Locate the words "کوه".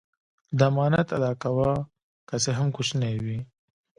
1.41-1.71